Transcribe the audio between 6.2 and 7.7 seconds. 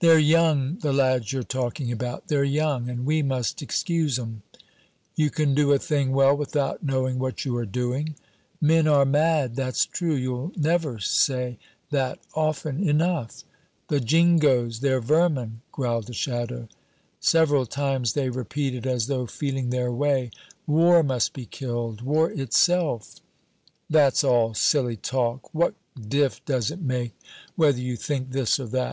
without knowing what you are